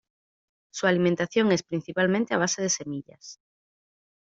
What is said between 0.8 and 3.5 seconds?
alimentación es principalmente a base de semillas.